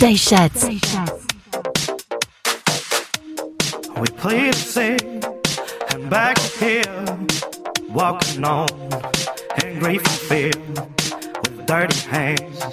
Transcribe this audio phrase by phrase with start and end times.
[0.00, 0.64] Deichats.
[4.00, 5.02] We play it safe
[5.92, 7.04] and back here,
[7.90, 8.66] walking on
[9.62, 10.52] angry grateful fear,
[11.42, 12.64] with dirty hands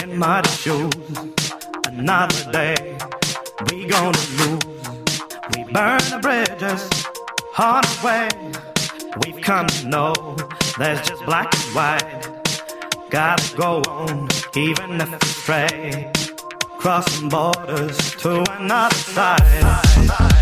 [0.00, 0.94] and muddy shoes.
[1.88, 2.96] Another day,
[3.68, 4.88] we gonna lose.
[5.56, 6.88] We burn the bridges,
[7.52, 8.28] hard way.
[9.26, 10.36] We've come to know
[10.78, 13.10] there's just black and white.
[13.10, 16.12] Gotta go on, even if it's stray
[16.80, 20.39] crossing borders to another side.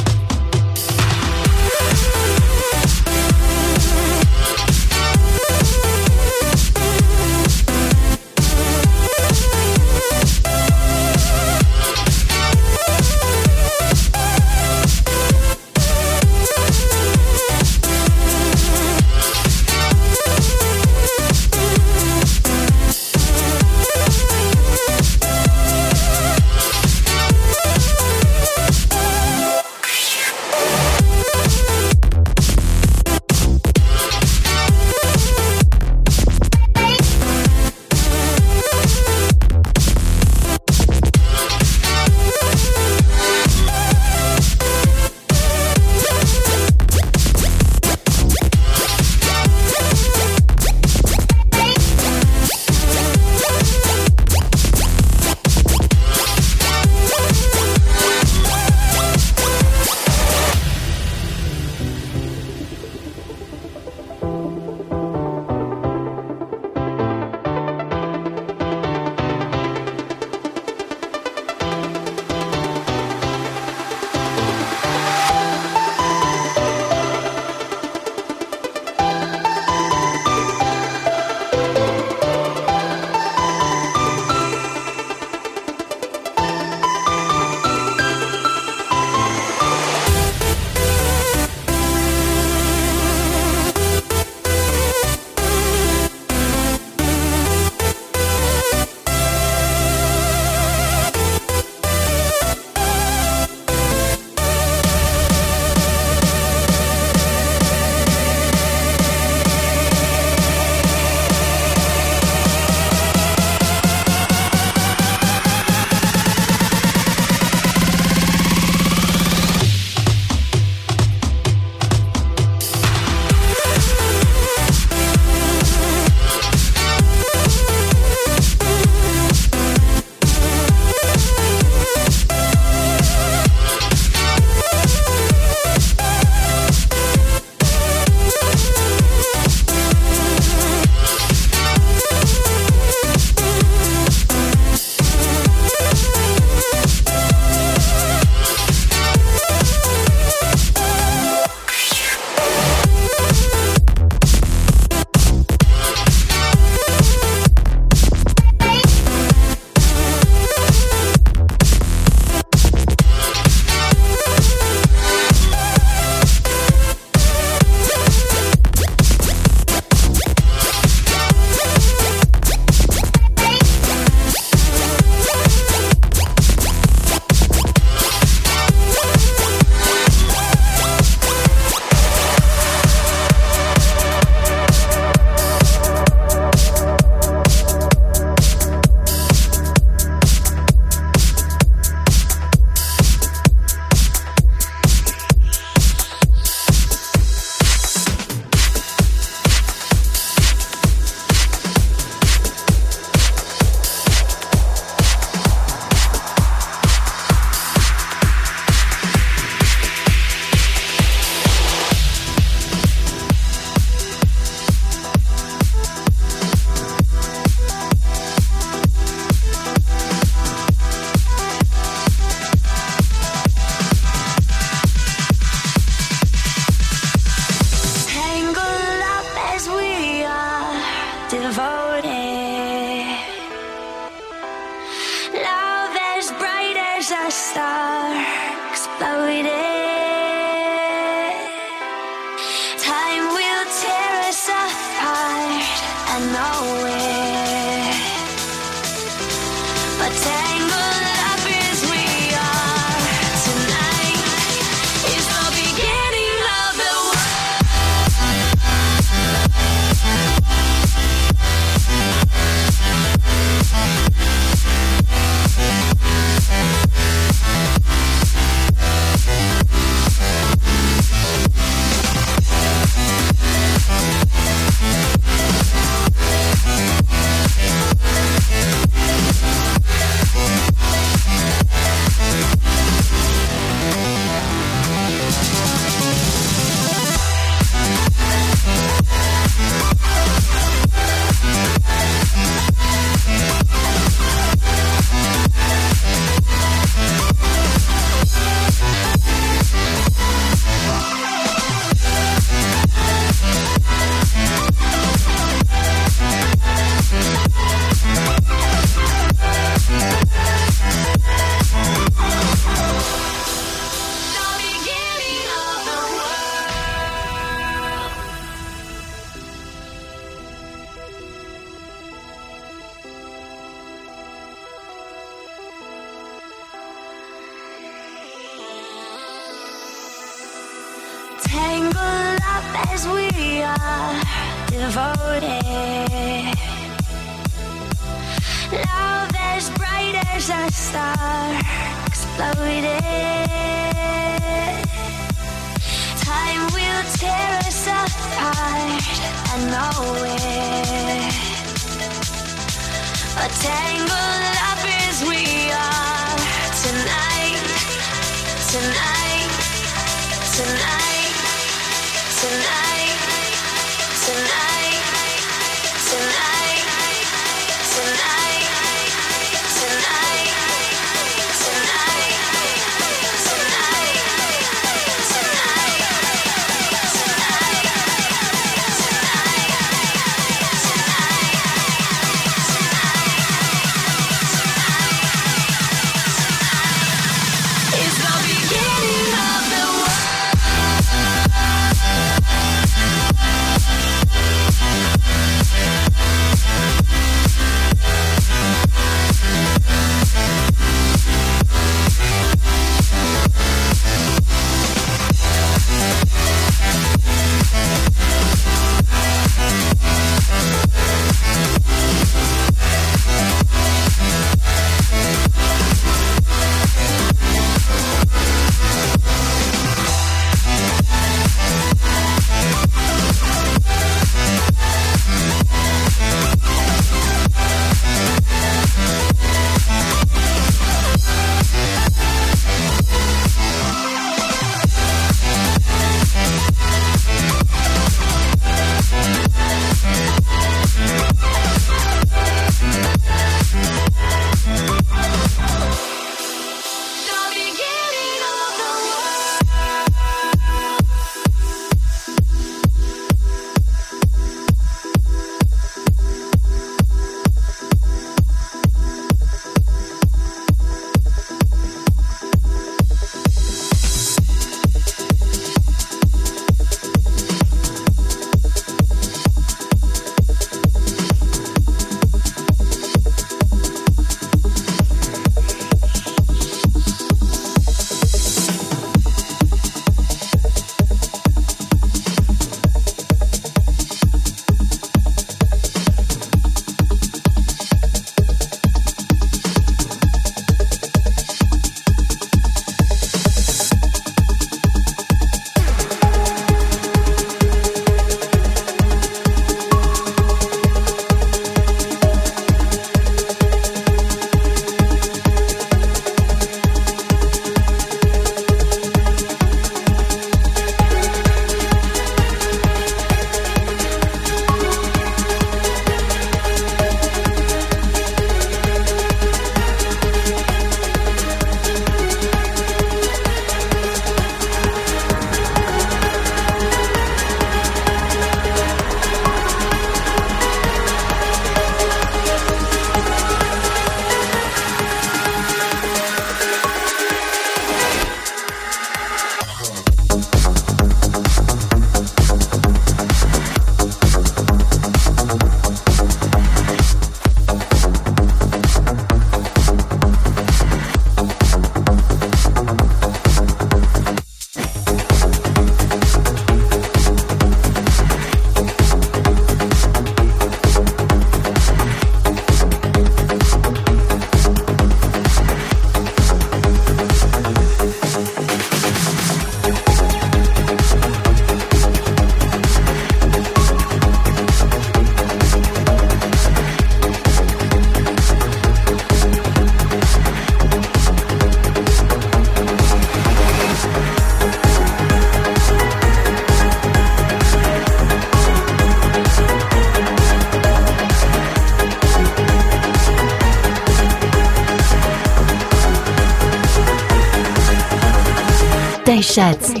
[599.51, 600.00] Sets.